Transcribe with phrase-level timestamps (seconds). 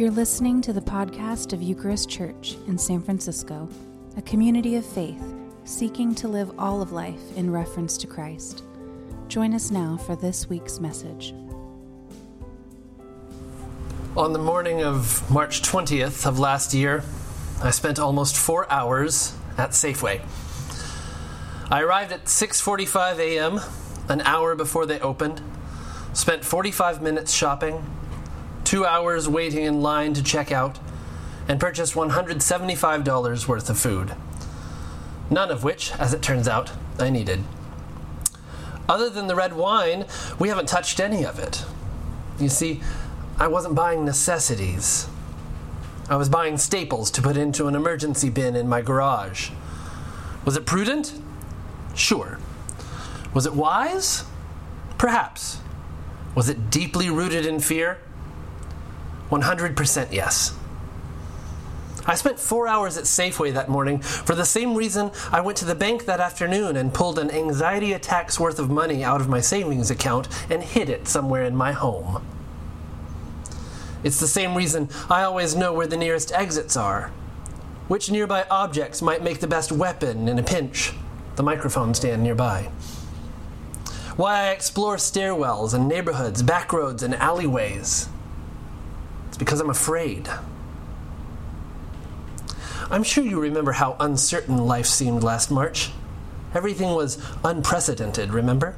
[0.00, 3.68] You're listening to the podcast of Eucharist Church in San Francisco,
[4.16, 5.22] a community of faith
[5.64, 8.62] seeking to live all of life in reference to Christ.
[9.28, 11.34] Join us now for this week's message.
[14.16, 17.04] On the morning of March 20th of last year,
[17.62, 20.22] I spent almost 4 hours at Safeway.
[21.70, 23.60] I arrived at 6:45 a.m.,
[24.08, 25.42] an hour before they opened.
[26.14, 27.84] Spent 45 minutes shopping,
[28.70, 30.78] 2 hours waiting in line to check out,
[31.48, 34.14] and purchased $175 worth of food.
[35.28, 37.42] None of which, as it turns out, I needed.
[38.88, 40.06] Other than the red wine,
[40.38, 41.64] we haven't touched any of it.
[42.38, 42.80] You see,
[43.40, 45.08] I wasn't buying necessities.
[46.08, 49.50] I was buying staples to put into an emergency bin in my garage.
[50.44, 51.20] Was it prudent?
[51.96, 52.38] Sure.
[53.34, 54.22] Was it wise?
[54.96, 55.58] Perhaps.
[56.36, 57.98] Was it deeply rooted in fear?
[59.30, 60.56] 100% yes.
[62.06, 65.64] I spent four hours at Safeway that morning for the same reason I went to
[65.64, 69.40] the bank that afternoon and pulled an anxiety attack's worth of money out of my
[69.40, 72.26] savings account and hid it somewhere in my home.
[74.02, 77.12] It's the same reason I always know where the nearest exits are.
[77.86, 80.94] Which nearby objects might make the best weapon in a pinch?
[81.36, 82.70] The microphone stand nearby.
[84.16, 88.08] Why I explore stairwells and neighborhoods, back roads and alleyways.
[89.40, 90.28] Because I'm afraid.
[92.90, 95.92] I'm sure you remember how uncertain life seemed last March.
[96.52, 98.76] Everything was unprecedented, remember?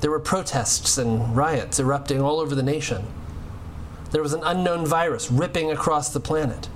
[0.00, 3.06] There were protests and riots erupting all over the nation.
[4.10, 6.68] There was an unknown virus ripping across the planet.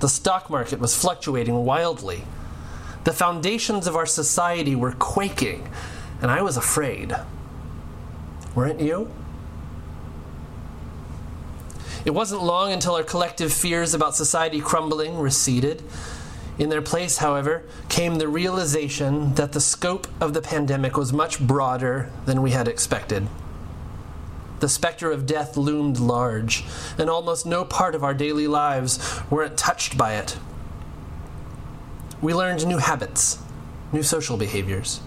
[0.00, 2.24] The stock market was fluctuating wildly.
[3.04, 5.70] The foundations of our society were quaking,
[6.20, 7.16] and I was afraid.
[8.54, 9.10] Weren't you?
[12.04, 15.82] It wasn't long until our collective fears about society crumbling receded.
[16.58, 21.40] In their place, however, came the realization that the scope of the pandemic was much
[21.40, 23.28] broader than we had expected.
[24.60, 26.64] The specter of death loomed large,
[26.98, 30.36] and almost no part of our daily lives weren't touched by it.
[32.20, 33.38] We learned new habits,
[33.92, 35.00] new social behaviors,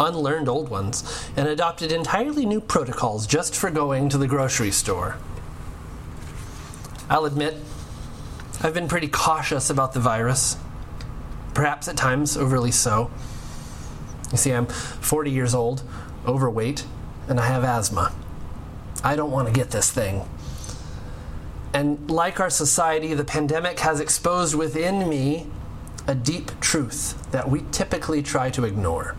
[0.00, 5.18] unlearned old ones, and adopted entirely new protocols just for going to the grocery store.
[7.08, 7.54] I'll admit,
[8.62, 10.56] I've been pretty cautious about the virus,
[11.54, 13.10] perhaps at times overly so.
[14.32, 15.82] You see, I'm 40 years old,
[16.26, 16.84] overweight,
[17.28, 18.12] and I have asthma.
[19.04, 20.28] I don't want to get this thing.
[21.72, 25.46] And like our society, the pandemic has exposed within me
[26.08, 29.14] a deep truth that we typically try to ignore.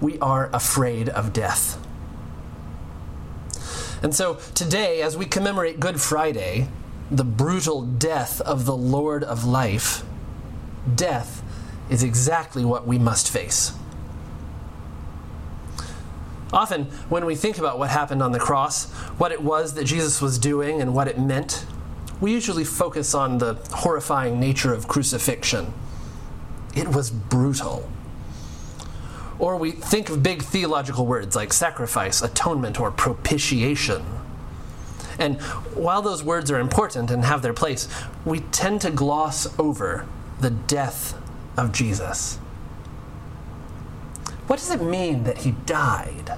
[0.00, 1.84] We are afraid of death.
[4.02, 6.68] And so today, as we commemorate Good Friday,
[7.10, 10.04] the brutal death of the Lord of life,
[10.94, 11.42] death
[11.90, 13.72] is exactly what we must face.
[16.52, 20.20] Often, when we think about what happened on the cross, what it was that Jesus
[20.20, 21.64] was doing, and what it meant,
[22.20, 25.72] we usually focus on the horrifying nature of crucifixion.
[26.74, 27.88] It was brutal.
[29.40, 34.04] Or we think of big theological words like sacrifice, atonement, or propitiation.
[35.18, 35.40] And
[35.74, 37.88] while those words are important and have their place,
[38.24, 40.06] we tend to gloss over
[40.40, 41.14] the death
[41.56, 42.36] of Jesus.
[44.46, 46.36] What does it mean that he died?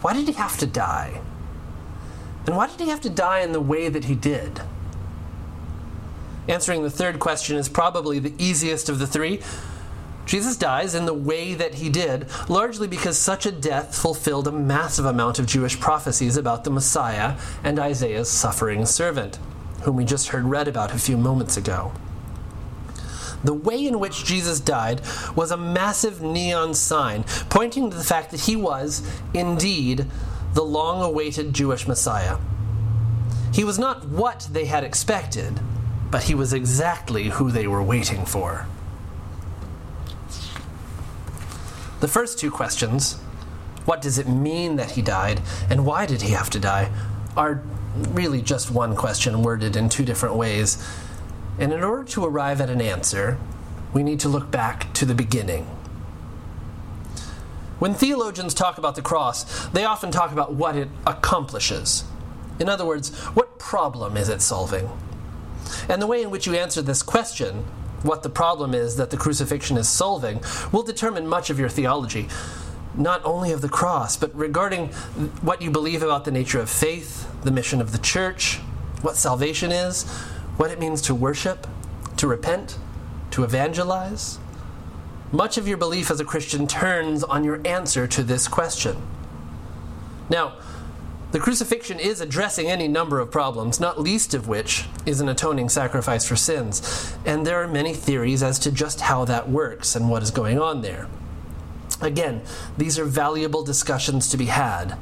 [0.00, 1.20] Why did he have to die?
[2.46, 4.60] And why did he have to die in the way that he did?
[6.48, 9.40] Answering the third question is probably the easiest of the three.
[10.26, 14.52] Jesus dies in the way that he did, largely because such a death fulfilled a
[14.52, 19.38] massive amount of Jewish prophecies about the Messiah and Isaiah's suffering servant,
[19.82, 21.92] whom we just heard read about a few moments ago.
[23.44, 25.02] The way in which Jesus died
[25.36, 30.06] was a massive neon sign pointing to the fact that he was, indeed,
[30.54, 32.38] the long awaited Jewish Messiah.
[33.52, 35.60] He was not what they had expected,
[36.10, 38.66] but he was exactly who they were waiting for.
[42.04, 43.14] The first two questions,
[43.86, 45.40] what does it mean that he died,
[45.70, 46.92] and why did he have to die,
[47.34, 47.62] are
[47.96, 50.76] really just one question worded in two different ways
[51.58, 53.38] and in order to arrive at an answer,
[53.94, 55.64] we need to look back to the beginning.
[57.78, 62.04] When theologians talk about the cross, they often talk about what it accomplishes.
[62.60, 64.90] In other words, what problem is it solving?
[65.88, 67.64] And the way in which you answer this question,
[68.04, 70.40] what the problem is that the crucifixion is solving,
[70.70, 72.28] will determine much of your theology.
[72.96, 74.88] not only of the cross, but regarding
[75.42, 78.56] what you believe about the nature of faith, the mission of the church,
[79.02, 80.04] what salvation is,
[80.56, 81.66] what it means to worship,
[82.16, 82.78] to repent,
[83.32, 84.38] to evangelize.
[85.32, 88.96] Much of your belief as a Christian turns on your answer to this question.
[90.30, 90.54] Now,
[91.34, 95.68] the crucifixion is addressing any number of problems, not least of which is an atoning
[95.68, 97.12] sacrifice for sins.
[97.26, 100.60] And there are many theories as to just how that works and what is going
[100.60, 101.08] on there.
[102.00, 102.42] Again,
[102.78, 104.96] these are valuable discussions to be had,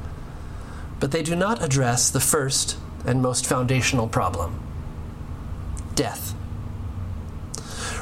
[0.99, 4.59] but they do not address the first and most foundational problem
[5.93, 6.33] death.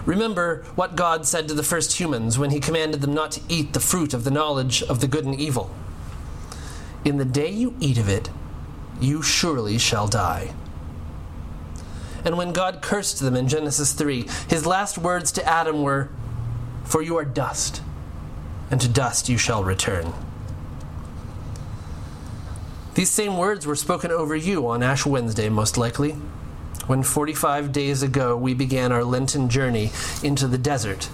[0.06, 3.74] Remember what God said to the first humans when He commanded them not to eat
[3.74, 5.70] the fruit of the knowledge of the good and evil.
[7.04, 8.30] In the day you eat of it,
[9.00, 10.54] you surely shall die.
[12.24, 16.10] And when God cursed them in Genesis 3, his last words to Adam were,
[16.84, 17.82] For you are dust,
[18.70, 20.14] and to dust you shall return.
[22.94, 26.12] These same words were spoken over you on Ash Wednesday, most likely,
[26.86, 31.10] when 45 days ago we began our Lenten journey into the desert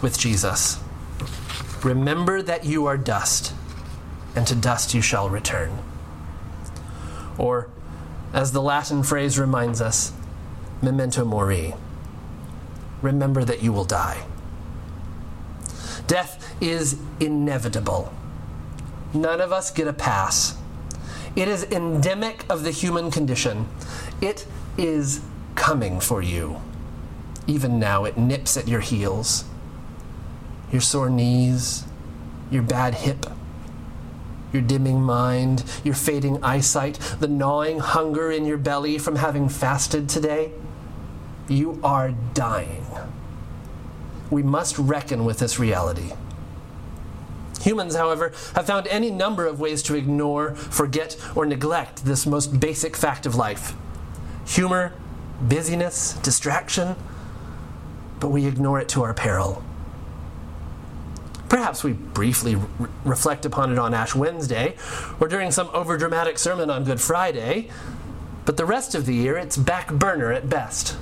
[0.00, 0.78] with Jesus.
[1.82, 3.52] Remember that you are dust
[4.34, 5.78] and to dust you shall return.
[7.38, 7.68] Or,
[8.32, 10.12] as the Latin phrase reminds us,
[10.82, 11.74] memento mori.
[13.02, 14.24] Remember that you will die.
[16.06, 18.12] Death is inevitable.
[19.12, 20.56] None of us get a pass.
[21.36, 23.68] It is endemic of the human condition.
[24.20, 24.46] It
[24.76, 25.20] is
[25.54, 26.60] coming for you.
[27.46, 29.44] Even now, it nips at your heels,
[30.72, 31.84] your sore knees,
[32.50, 33.26] your bad hip
[34.54, 40.08] your dimming mind, your fading eyesight, the gnawing hunger in your belly from having fasted
[40.08, 40.52] today,
[41.48, 42.86] you are dying.
[44.30, 46.12] We must reckon with this reality.
[47.62, 52.60] Humans, however, have found any number of ways to ignore, forget, or neglect this most
[52.60, 53.74] basic fact of life
[54.46, 54.92] humor,
[55.40, 56.94] busyness, distraction,
[58.20, 59.64] but we ignore it to our peril.
[61.54, 64.74] Perhaps we briefly re- reflect upon it on Ash Wednesday
[65.20, 67.70] or during some overdramatic sermon on Good Friday,
[68.44, 70.96] but the rest of the year it's back burner at best.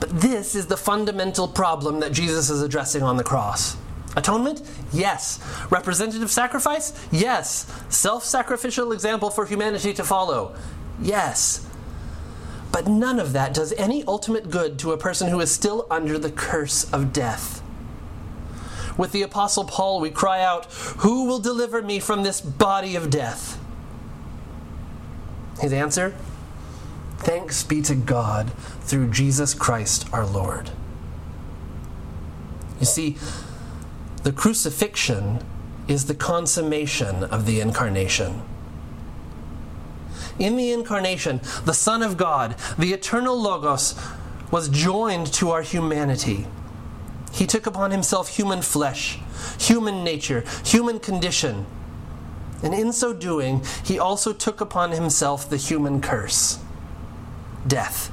[0.00, 3.76] But this is the fundamental problem that Jesus is addressing on the cross.
[4.16, 4.62] Atonement?
[4.90, 5.38] Yes.
[5.68, 6.94] Representative sacrifice?
[7.12, 7.70] Yes.
[7.90, 10.56] Self sacrificial example for humanity to follow?
[10.98, 11.68] Yes.
[12.72, 16.18] But none of that does any ultimate good to a person who is still under
[16.18, 17.62] the curse of death.
[18.96, 20.66] With the Apostle Paul, we cry out,
[20.98, 23.60] Who will deliver me from this body of death?
[25.60, 26.14] His answer?
[27.18, 30.70] Thanks be to God through Jesus Christ our Lord.
[32.78, 33.16] You see,
[34.22, 35.44] the crucifixion
[35.88, 38.42] is the consummation of the incarnation.
[40.38, 43.94] In the incarnation, the Son of God, the eternal Logos,
[44.50, 46.46] was joined to our humanity
[47.36, 49.18] he took upon himself human flesh,
[49.60, 51.66] human nature, human condition.
[52.62, 56.58] And in so doing, he also took upon himself the human curse
[57.66, 58.10] death.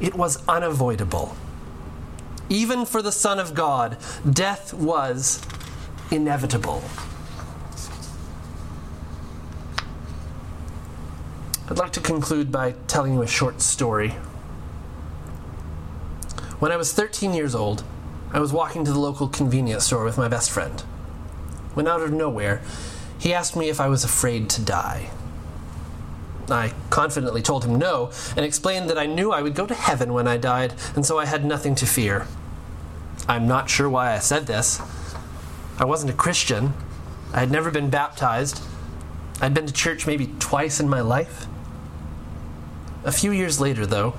[0.00, 1.36] It was unavoidable.
[2.48, 3.96] Even for the Son of God,
[4.28, 5.40] death was
[6.10, 6.82] inevitable.
[11.68, 14.14] I'd like to conclude by telling you a short story.
[16.62, 17.82] When I was 13 years old,
[18.30, 20.80] I was walking to the local convenience store with my best friend.
[21.74, 22.62] When out of nowhere,
[23.18, 25.10] he asked me if I was afraid to die.
[26.48, 30.12] I confidently told him no and explained that I knew I would go to heaven
[30.12, 32.28] when I died, and so I had nothing to fear.
[33.26, 34.80] I'm not sure why I said this.
[35.80, 36.74] I wasn't a Christian.
[37.32, 38.62] I had never been baptized.
[39.40, 41.46] I'd been to church maybe twice in my life.
[43.02, 44.14] A few years later, though,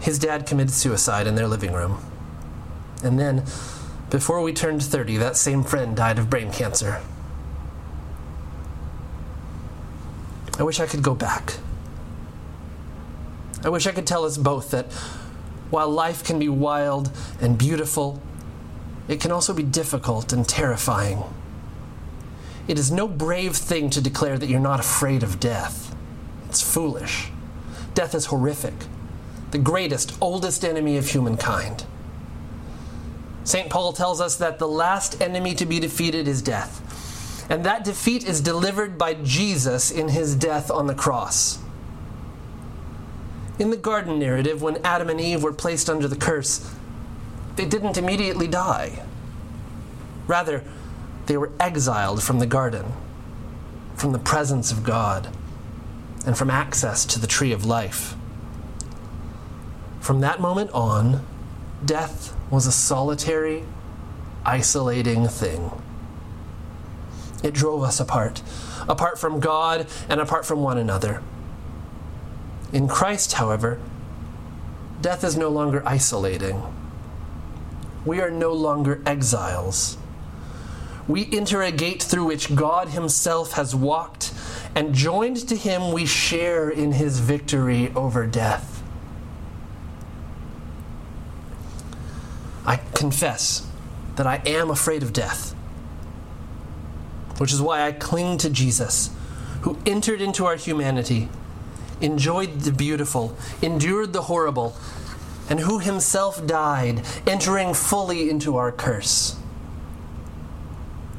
[0.00, 1.98] his dad committed suicide in their living room.
[3.02, 3.44] And then,
[4.08, 7.00] before we turned 30, that same friend died of brain cancer.
[10.58, 11.54] I wish I could go back.
[13.62, 14.86] I wish I could tell us both that
[15.70, 18.20] while life can be wild and beautiful,
[19.06, 21.22] it can also be difficult and terrifying.
[22.66, 25.94] It is no brave thing to declare that you're not afraid of death.
[26.48, 27.28] It's foolish.
[27.94, 28.74] Death is horrific
[29.50, 31.84] the greatest, oldest enemy of humankind.
[33.44, 33.70] St.
[33.70, 36.86] Paul tells us that the last enemy to be defeated is death.
[37.50, 41.58] And that defeat is delivered by Jesus in his death on the cross.
[43.58, 46.72] In the garden narrative, when Adam and Eve were placed under the curse,
[47.56, 49.02] they didn't immediately die.
[50.28, 50.62] Rather,
[51.26, 52.92] they were exiled from the garden,
[53.96, 55.28] from the presence of God,
[56.24, 58.14] and from access to the tree of life.
[60.00, 61.24] From that moment on,
[61.84, 63.64] death was a solitary,
[64.44, 65.70] isolating thing.
[67.42, 68.42] It drove us apart,
[68.88, 71.22] apart from God and apart from one another.
[72.72, 73.80] In Christ, however,
[75.00, 76.62] death is no longer isolating.
[78.04, 79.96] We are no longer exiles.
[81.08, 84.32] We enter a gate through which God Himself has walked,
[84.74, 88.82] and joined to Him, we share in His victory over death.
[92.64, 93.66] I confess
[94.14, 95.56] that I am afraid of death
[97.40, 99.08] which is why I cling to Jesus,
[99.62, 101.30] who entered into our humanity,
[102.02, 104.76] enjoyed the beautiful, endured the horrible,
[105.48, 109.36] and who himself died, entering fully into our curse.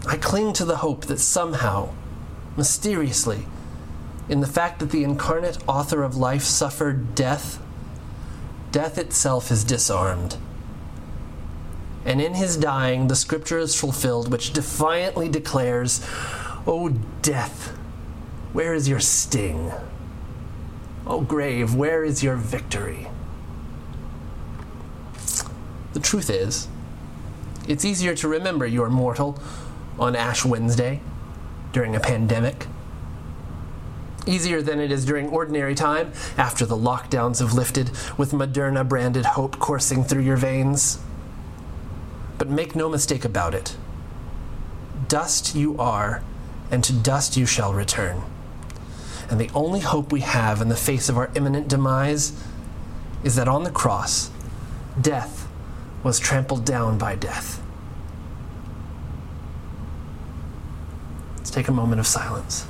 [0.05, 1.89] I cling to the hope that somehow,
[2.55, 3.47] mysteriously,
[4.29, 7.59] in the fact that the incarnate author of life suffered death,
[8.71, 10.37] death itself is disarmed.
[12.11, 16.05] And in his dying, the scripture is fulfilled, which defiantly declares,
[16.67, 16.89] O
[17.21, 17.69] death,
[18.51, 19.71] where is your sting?
[21.07, 23.07] O grave, where is your victory?
[25.93, 26.67] The truth is,
[27.65, 29.41] it's easier to remember you are mortal
[29.97, 30.99] on Ash Wednesday
[31.71, 32.67] during a pandemic.
[34.27, 39.23] Easier than it is during ordinary time after the lockdowns have lifted with Moderna branded
[39.23, 40.99] hope coursing through your veins.
[42.41, 43.77] But make no mistake about it
[45.07, 46.23] dust you are,
[46.71, 48.23] and to dust you shall return.
[49.29, 52.33] And the only hope we have in the face of our imminent demise
[53.23, 54.31] is that on the cross,
[54.99, 55.47] death
[56.01, 57.61] was trampled down by death.
[61.37, 62.65] Let's take a moment of silence.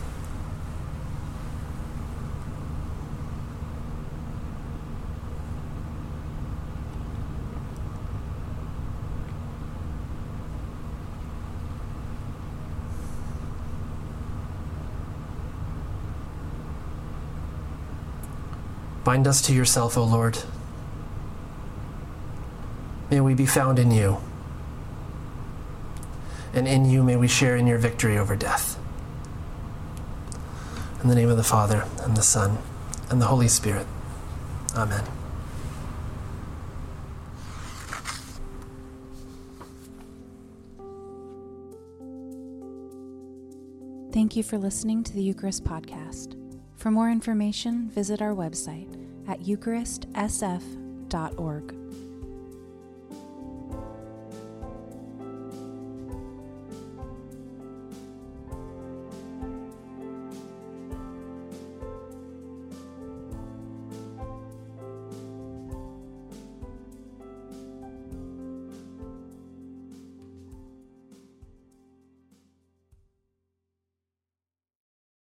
[19.11, 20.39] Bind us to yourself, O Lord.
[23.09, 24.19] May we be found in you.
[26.53, 28.79] And in you may we share in your victory over death.
[31.03, 32.57] In the name of the Father, and the Son,
[33.09, 33.85] and the Holy Spirit.
[34.77, 35.03] Amen.
[44.13, 46.37] Thank you for listening to the Eucharist Podcast.
[46.77, 51.80] For more information, visit our website at eucharistsf.org.